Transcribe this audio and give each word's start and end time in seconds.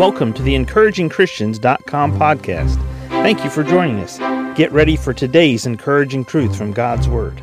Welcome 0.00 0.32
to 0.32 0.42
the 0.42 0.54
encouragingchristians.com 0.54 2.18
podcast. 2.18 2.76
Thank 3.08 3.44
you 3.44 3.50
for 3.50 3.62
joining 3.62 3.98
us. 3.98 4.16
Get 4.56 4.72
ready 4.72 4.96
for 4.96 5.12
today's 5.12 5.66
encouraging 5.66 6.24
truth 6.24 6.56
from 6.56 6.72
God's 6.72 7.06
Word. 7.06 7.38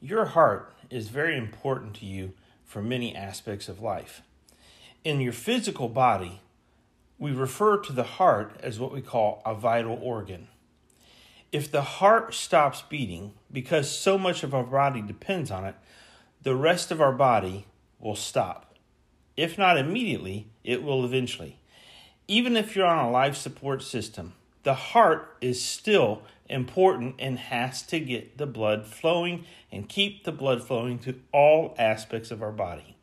Your 0.00 0.24
heart 0.24 0.72
is 0.88 1.08
very 1.08 1.36
important 1.36 1.96
to 1.96 2.06
you 2.06 2.32
for 2.64 2.80
many 2.80 3.14
aspects 3.14 3.68
of 3.68 3.82
life. 3.82 4.22
In 5.04 5.20
your 5.20 5.34
physical 5.34 5.90
body, 5.90 6.40
we 7.18 7.30
refer 7.30 7.76
to 7.76 7.92
the 7.92 8.04
heart 8.04 8.58
as 8.62 8.80
what 8.80 8.90
we 8.90 9.02
call 9.02 9.42
a 9.44 9.54
vital 9.54 9.98
organ. 10.00 10.48
If 11.52 11.70
the 11.70 11.82
heart 11.82 12.32
stops 12.32 12.80
beating, 12.88 13.34
because 13.52 13.90
so 13.90 14.16
much 14.16 14.42
of 14.42 14.54
our 14.54 14.64
body 14.64 15.02
depends 15.02 15.50
on 15.50 15.66
it, 15.66 15.74
the 16.42 16.56
rest 16.56 16.90
of 16.90 17.02
our 17.02 17.12
body 17.12 17.66
will 17.98 18.16
stop. 18.16 18.69
If 19.40 19.56
not 19.56 19.78
immediately, 19.78 20.48
it 20.64 20.82
will 20.82 21.02
eventually. 21.02 21.56
Even 22.28 22.58
if 22.58 22.76
you're 22.76 22.84
on 22.84 23.06
a 23.06 23.10
life 23.10 23.36
support 23.36 23.82
system, 23.82 24.34
the 24.64 24.74
heart 24.74 25.34
is 25.40 25.64
still 25.64 26.24
important 26.46 27.14
and 27.18 27.38
has 27.38 27.80
to 27.84 28.00
get 28.00 28.36
the 28.36 28.44
blood 28.44 28.86
flowing 28.86 29.46
and 29.72 29.88
keep 29.88 30.24
the 30.24 30.30
blood 30.30 30.62
flowing 30.62 30.98
to 30.98 31.18
all 31.32 31.74
aspects 31.78 32.30
of 32.30 32.42
our 32.42 32.52
body. 32.52 32.96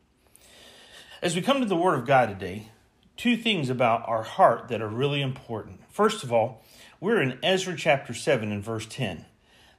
As 1.22 1.34
we 1.34 1.42
come 1.42 1.58
to 1.58 1.66
the 1.66 1.74
Word 1.74 1.98
of 1.98 2.06
God 2.06 2.28
today, 2.28 2.68
two 3.16 3.36
things 3.36 3.68
about 3.68 4.08
our 4.08 4.22
heart 4.22 4.68
that 4.68 4.80
are 4.80 4.86
really 4.86 5.20
important. 5.20 5.80
First 5.90 6.22
of 6.22 6.32
all, 6.32 6.64
we're 7.00 7.20
in 7.20 7.40
Ezra 7.42 7.74
chapter 7.76 8.14
7 8.14 8.52
and 8.52 8.62
verse 8.62 8.86
10. 8.86 9.24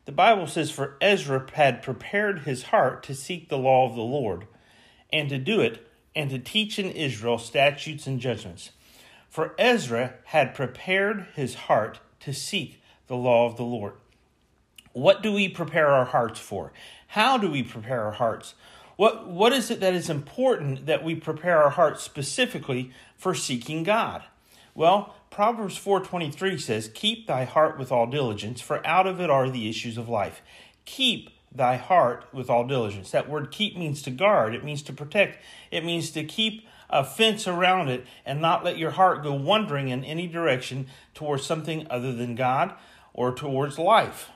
The 0.03 0.11
Bible 0.11 0.45
says, 0.45 0.71
For 0.71 0.97
Ezra 0.99 1.47
had 1.53 1.81
prepared 1.81 2.39
his 2.39 2.63
heart 2.63 3.01
to 3.03 3.15
seek 3.15 3.47
the 3.47 3.57
law 3.57 3.87
of 3.87 3.95
the 3.95 4.01
Lord, 4.01 4.45
and 5.09 5.29
to 5.29 5.37
do 5.37 5.61
it, 5.61 5.85
and 6.15 6.29
to 6.29 6.39
teach 6.39 6.79
in 6.79 6.91
Israel 6.91 7.37
statutes 7.37 8.07
and 8.07 8.19
judgments. 8.19 8.71
For 9.29 9.53
Ezra 9.57 10.15
had 10.25 10.55
prepared 10.55 11.27
his 11.35 11.55
heart 11.55 11.99
to 12.21 12.33
seek 12.33 12.81
the 13.07 13.15
law 13.15 13.45
of 13.45 13.57
the 13.57 13.63
Lord. 13.63 13.93
What 14.93 15.21
do 15.21 15.31
we 15.31 15.47
prepare 15.47 15.87
our 15.87 16.05
hearts 16.05 16.39
for? 16.39 16.73
How 17.07 17.37
do 17.37 17.49
we 17.49 17.63
prepare 17.63 18.03
our 18.03 18.11
hearts? 18.11 18.55
What, 18.95 19.27
what 19.27 19.53
is 19.53 19.71
it 19.71 19.79
that 19.79 19.93
is 19.93 20.09
important 20.09 20.85
that 20.87 21.03
we 21.03 21.15
prepare 21.15 21.63
our 21.63 21.69
hearts 21.69 22.03
specifically 22.03 22.91
for 23.15 23.33
seeking 23.33 23.83
God? 23.83 24.23
Well, 24.75 25.15
Proverbs 25.29 25.77
4:23 25.77 26.57
says, 26.57 26.91
"Keep 26.93 27.27
thy 27.27 27.45
heart 27.45 27.77
with 27.77 27.91
all 27.91 28.07
diligence, 28.07 28.61
for 28.61 28.85
out 28.85 29.07
of 29.07 29.21
it 29.21 29.29
are 29.29 29.49
the 29.49 29.69
issues 29.69 29.97
of 29.97 30.09
life." 30.09 30.41
Keep 30.85 31.29
thy 31.51 31.77
heart 31.77 32.25
with 32.31 32.49
all 32.49 32.65
diligence. 32.65 33.11
That 33.11 33.29
word 33.29 33.51
keep 33.51 33.77
means 33.77 34.01
to 34.03 34.11
guard, 34.11 34.53
it 34.53 34.63
means 34.63 34.81
to 34.83 34.93
protect, 34.93 35.43
it 35.71 35.83
means 35.83 36.11
to 36.11 36.23
keep 36.23 36.67
a 36.89 37.03
fence 37.03 37.47
around 37.47 37.89
it 37.89 38.05
and 38.25 38.41
not 38.41 38.63
let 38.63 38.77
your 38.77 38.91
heart 38.91 39.23
go 39.23 39.33
wandering 39.33 39.89
in 39.89 40.03
any 40.03 40.27
direction 40.27 40.87
towards 41.13 41.45
something 41.45 41.85
other 41.89 42.13
than 42.13 42.35
God 42.35 42.73
or 43.13 43.33
towards 43.33 43.77
life. 43.77 44.29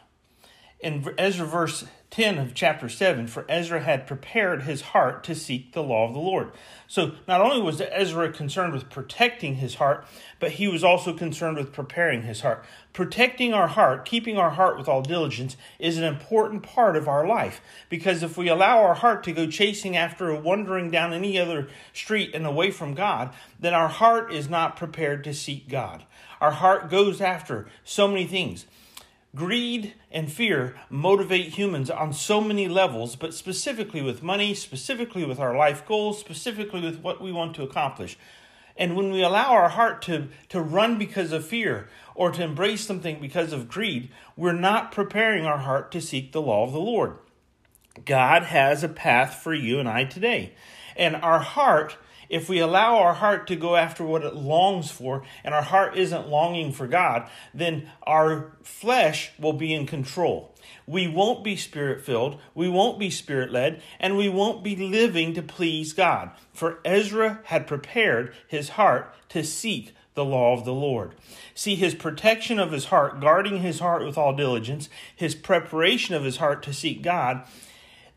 In 0.79 1.13
Ezra 1.17 1.47
verse 1.47 1.85
10 2.13 2.37
of 2.37 2.53
chapter 2.53 2.87
7 2.87 3.25
for 3.25 3.43
Ezra 3.49 3.81
had 3.81 4.05
prepared 4.05 4.61
his 4.61 4.81
heart 4.81 5.23
to 5.23 5.33
seek 5.33 5.73
the 5.73 5.81
law 5.81 6.07
of 6.07 6.13
the 6.13 6.19
Lord. 6.19 6.51
So 6.85 7.13
not 7.27 7.41
only 7.41 7.59
was 7.59 7.81
Ezra 7.81 8.31
concerned 8.31 8.71
with 8.71 8.91
protecting 8.91 9.55
his 9.55 9.73
heart, 9.73 10.05
but 10.39 10.51
he 10.51 10.67
was 10.67 10.83
also 10.83 11.13
concerned 11.15 11.57
with 11.57 11.73
preparing 11.73 12.21
his 12.21 12.41
heart. 12.41 12.63
Protecting 12.93 13.51
our 13.51 13.67
heart, 13.67 14.05
keeping 14.05 14.37
our 14.37 14.51
heart 14.51 14.77
with 14.77 14.87
all 14.87 15.01
diligence, 15.01 15.57
is 15.79 15.97
an 15.97 16.03
important 16.03 16.61
part 16.61 16.95
of 16.95 17.07
our 17.07 17.25
life 17.25 17.61
because 17.89 18.21
if 18.21 18.37
we 18.37 18.47
allow 18.47 18.83
our 18.83 18.93
heart 18.93 19.23
to 19.23 19.31
go 19.31 19.47
chasing 19.47 19.97
after 19.97 20.29
or 20.29 20.39
wandering 20.39 20.91
down 20.91 21.13
any 21.13 21.39
other 21.39 21.67
street 21.93 22.35
and 22.35 22.45
away 22.45 22.69
from 22.69 22.93
God, 22.93 23.33
then 23.59 23.73
our 23.73 23.89
heart 23.89 24.31
is 24.31 24.47
not 24.47 24.77
prepared 24.77 25.23
to 25.23 25.33
seek 25.33 25.67
God. 25.67 26.03
Our 26.39 26.51
heart 26.51 26.91
goes 26.91 27.21
after 27.21 27.65
so 27.83 28.07
many 28.07 28.27
things. 28.27 28.67
Greed 29.35 29.95
and 30.11 30.31
fear 30.31 30.75
motivate 30.91 31.53
humans 31.53 31.89
on 31.89 32.13
so 32.13 32.39
many 32.39 32.67
levels, 32.67 33.15
but 33.15 33.33
specifically 33.33 34.01
with 34.01 34.21
money, 34.21 34.53
specifically 34.53 35.25
with 35.25 35.39
our 35.39 35.57
life 35.57 35.85
goals, 35.87 36.19
specifically 36.19 36.81
with 36.81 36.99
what 36.99 37.19
we 37.19 37.31
want 37.31 37.55
to 37.55 37.63
accomplish. 37.63 38.15
And 38.77 38.95
when 38.95 39.11
we 39.11 39.23
allow 39.23 39.51
our 39.53 39.69
heart 39.69 40.03
to, 40.03 40.29
to 40.49 40.61
run 40.61 40.97
because 40.97 41.31
of 41.31 41.45
fear 41.45 41.89
or 42.13 42.31
to 42.31 42.43
embrace 42.43 42.85
something 42.85 43.19
because 43.19 43.53
of 43.53 43.67
greed, 43.67 44.09
we're 44.35 44.53
not 44.53 44.91
preparing 44.91 45.45
our 45.45 45.59
heart 45.59 45.91
to 45.91 46.01
seek 46.01 46.31
the 46.31 46.41
law 46.41 46.63
of 46.63 46.71
the 46.71 46.79
Lord. 46.79 47.17
God 48.05 48.43
has 48.43 48.83
a 48.83 48.89
path 48.89 49.35
for 49.35 49.53
you 49.53 49.79
and 49.79 49.87
I 49.87 50.03
today. 50.05 50.53
And 50.95 51.15
our 51.15 51.39
heart 51.39 51.97
if 52.33 52.49
we 52.49 52.57
allow 52.57 52.97
our 52.97 53.13
heart 53.13 53.45
to 53.45 53.55
go 53.55 53.75
after 53.75 54.03
what 54.03 54.23
it 54.23 54.33
longs 54.33 54.89
for 54.89 55.21
and 55.43 55.53
our 55.53 55.61
heart 55.61 55.95
isn't 55.95 56.27
longing 56.27 56.71
for 56.71 56.87
God, 56.87 57.29
then 57.53 57.87
our 58.07 58.53
flesh 58.63 59.31
will 59.37 59.53
be 59.53 59.71
in 59.71 59.85
control. 59.85 60.55
We 60.87 61.07
won't 61.07 61.43
be 61.43 61.55
spirit 61.55 62.03
filled, 62.03 62.41
we 62.55 62.67
won't 62.67 62.97
be 62.97 63.11
spirit 63.11 63.51
led, 63.51 63.83
and 63.99 64.17
we 64.17 64.29
won't 64.29 64.63
be 64.63 64.75
living 64.75 65.35
to 65.35 65.43
please 65.43 65.93
God. 65.93 66.31
For 66.53 66.79
Ezra 66.83 67.41
had 67.43 67.67
prepared 67.67 68.33
his 68.47 68.69
heart 68.69 69.13
to 69.29 69.43
seek 69.43 69.93
the 70.15 70.25
law 70.25 70.53
of 70.53 70.65
the 70.65 70.73
Lord. 70.73 71.13
See, 71.53 71.75
his 71.75 71.93
protection 71.93 72.57
of 72.57 72.71
his 72.71 72.85
heart, 72.85 73.19
guarding 73.19 73.59
his 73.59 73.79
heart 73.79 74.03
with 74.03 74.17
all 74.17 74.35
diligence, 74.35 74.89
his 75.15 75.35
preparation 75.35 76.15
of 76.15 76.23
his 76.23 76.37
heart 76.37 76.63
to 76.63 76.73
seek 76.73 77.03
God, 77.03 77.45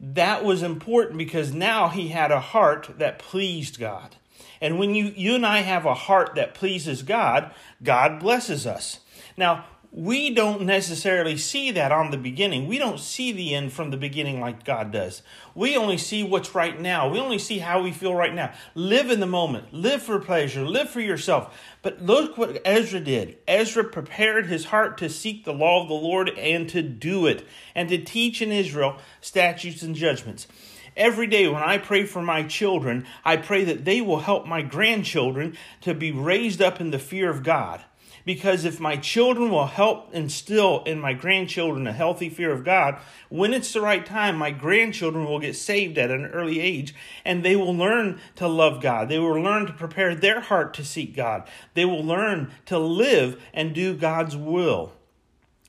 that 0.01 0.45
was 0.45 0.63
important 0.63 1.19
because 1.19 1.55
now 1.55 1.89
he 1.89 2.09
had 2.09 2.31
a 2.31 2.41
heart 2.41 2.91
that 2.99 3.19
pleased 3.19 3.79
God. 3.79 4.17
And 4.61 4.79
when 4.79 4.95
you, 4.95 5.13
you 5.17 5.35
and 5.35 5.47
I 5.47 5.59
have 5.59 5.85
a 5.85 5.95
heart 5.95 6.35
that 6.35 6.55
pleases 6.55 7.03
God, 7.03 7.51
God 7.83 8.21
blesses 8.21 8.67
us. 8.67 9.01
Now, 9.37 9.67
we 9.97 10.29
don't 10.29 10.61
necessarily 10.61 11.39
see 11.39 11.71
that 11.71 11.91
on 11.91 12.11
the 12.11 12.19
beginning. 12.19 12.67
We 12.67 12.77
don't 12.77 13.01
see 13.01 13.33
the 13.33 13.55
end 13.55 13.73
from 13.73 13.91
the 13.91 13.97
beginning 13.97 14.41
like 14.41 14.63
God 14.63 14.93
does. 14.93 15.23
We 15.55 15.75
only 15.75 15.97
see 15.97 16.23
what's 16.23 16.55
right 16.55 16.79
now. 16.79 17.09
We 17.09 17.19
only 17.19 17.39
see 17.39 17.61
how 17.61 17.81
we 17.83 17.93
feel 17.93 18.15
right 18.15 18.35
now. 18.35 18.53
Live 18.75 19.11
in 19.11 19.21
the 19.21 19.27
moment. 19.27 19.73
Live 19.73 20.03
for 20.03 20.19
pleasure. 20.19 20.67
Live 20.67 20.91
for 20.91 21.01
yourself. 21.01 21.59
But 21.81 22.03
look 22.03 22.37
what 22.37 22.61
Ezra 22.63 23.01
did. 23.01 23.39
Ezra 23.49 23.85
prepared 23.85 24.49
his 24.49 24.67
heart 24.67 24.99
to 24.99 25.09
seek 25.09 25.47
the 25.47 25.55
law 25.55 25.81
of 25.81 25.89
the 25.89 25.95
Lord 25.95 26.29
and 26.29 26.69
to 26.69 26.83
do 26.83 27.25
it, 27.25 27.47
and 27.75 27.89
to 27.89 27.97
teach 27.97 28.43
in 28.43 28.53
Israel 28.53 28.99
statutes 29.23 29.81
and 29.81 29.95
judgments. 29.95 30.47
Every 30.95 31.27
day 31.27 31.49
when 31.49 31.63
I 31.63 31.79
pray 31.79 32.05
for 32.05 32.21
my 32.21 32.43
children, 32.43 33.07
I 33.25 33.39
pray 33.39 33.65
that 33.65 33.87
they 33.87 34.03
will 34.03 34.21
help 34.21 34.47
my 34.47 34.61
grandchildren 34.61 35.57
to 35.81 35.95
be 35.95 36.13
raised 36.13 36.61
up 36.61 36.83
in 36.83 36.91
the 36.91 36.99
fear 36.99 37.31
of 37.31 37.43
God. 37.43 37.83
Because 38.25 38.65
if 38.65 38.81
my 38.81 38.97
children 38.97 39.51
will 39.51 39.67
help 39.67 40.13
instill 40.15 40.83
in 40.85 41.01
my 41.01 41.13
grandchildren 41.13 41.87
a 41.87 41.93
healthy 41.93 42.29
fear 42.29 42.51
of 42.53 42.65
God, 42.65 42.99
when 43.29 43.55
it's 43.55 43.73
the 43.73 43.81
right 43.81 44.05
time, 44.05 44.37
my 44.37 44.51
grandchildren 44.51 45.25
will 45.25 45.39
get 45.39 45.57
saved 45.57 45.99
at 45.99 46.11
an 46.11 46.27
early 46.27 46.61
age 46.61 46.95
and 47.25 47.45
they 47.45 47.57
will 47.57 47.75
learn 47.75 48.21
to 48.37 48.49
love 48.49 48.83
God. 48.83 49.09
They 49.09 49.19
will 49.19 49.41
learn 49.41 49.67
to 49.67 49.73
prepare 49.73 50.15
their 50.15 50.41
heart 50.41 50.75
to 50.75 50.85
seek 50.85 51.15
God. 51.15 51.49
They 51.75 51.85
will 51.85 52.05
learn 52.05 52.53
to 52.67 52.79
live 52.79 53.43
and 53.55 53.75
do 53.75 53.95
God's 53.95 54.37
will, 54.37 54.93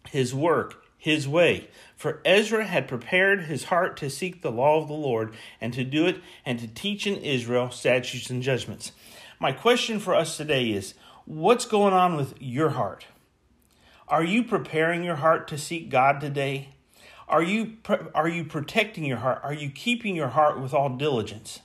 His 0.09 0.33
work, 0.33 0.83
His 0.97 1.27
way. 1.27 1.69
For 1.97 2.21
Ezra 2.23 2.63
had 2.67 2.87
prepared 2.87 3.41
his 3.45 3.65
heart 3.65 3.97
to 3.97 4.09
seek 4.11 4.41
the 4.41 4.51
law 4.51 4.79
of 4.79 4.87
the 4.87 4.93
Lord 4.93 5.33
and 5.59 5.73
to 5.73 5.83
do 5.83 6.05
it 6.05 6.21
and 6.45 6.59
to 6.59 6.67
teach 6.67 7.07
in 7.07 7.15
Israel 7.15 7.71
statutes 7.71 8.29
and 8.29 8.43
judgments. 8.43 8.91
My 9.39 9.51
question 9.51 9.99
for 9.99 10.13
us 10.13 10.37
today 10.37 10.69
is 10.69 10.93
What's 11.27 11.65
going 11.65 11.93
on 11.93 12.15
with 12.15 12.35
your 12.39 12.69
heart? 12.69 13.05
Are 14.07 14.23
you 14.23 14.45
preparing 14.45 15.03
your 15.03 15.17
heart 15.17 15.49
to 15.49 15.57
seek 15.57 15.89
God 15.89 16.21
today? 16.21 16.69
Are 17.27 17.43
you 17.43 17.73
are 18.15 18.29
you 18.29 18.45
protecting 18.45 19.03
your 19.03 19.17
heart? 19.17 19.41
Are 19.43 19.53
you 19.53 19.69
keeping 19.69 20.15
your 20.15 20.29
heart 20.29 20.57
with 20.57 20.73
all 20.73 20.87
diligence? 20.87 21.59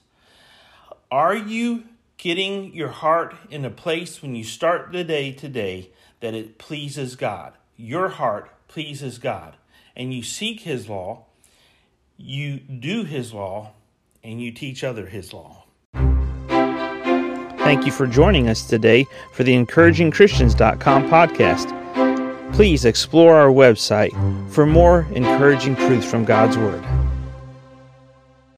Are 1.12 1.36
you 1.36 1.84
getting 2.16 2.74
your 2.74 2.88
heart 2.88 3.36
in 3.50 3.64
a 3.64 3.70
place 3.70 4.20
when 4.20 4.34
you 4.34 4.42
start 4.42 4.90
the 4.90 5.04
day 5.04 5.30
today 5.30 5.90
that 6.18 6.34
it 6.34 6.58
pleases 6.58 7.14
God? 7.14 7.52
Your 7.76 8.08
heart 8.08 8.50
pleases 8.66 9.18
God, 9.18 9.54
and 9.94 10.12
you 10.12 10.24
seek 10.24 10.62
his 10.62 10.88
law, 10.88 11.26
you 12.16 12.58
do 12.58 13.04
his 13.04 13.32
law, 13.32 13.74
and 14.24 14.42
you 14.42 14.50
teach 14.50 14.82
other 14.82 15.06
his 15.06 15.32
law. 15.32 15.66
Thank 17.72 17.86
you 17.86 17.92
for 17.92 18.06
joining 18.06 18.50
us 18.50 18.64
today 18.64 19.08
for 19.30 19.44
the 19.44 19.54
encouragingchristians.com 19.54 21.08
podcast. 21.08 22.52
Please 22.52 22.84
explore 22.84 23.34
our 23.34 23.48
website 23.48 24.12
for 24.50 24.66
more 24.66 25.06
encouraging 25.12 25.76
truths 25.76 26.04
from 26.04 26.26
God's 26.26 26.58
Word. 26.58 26.84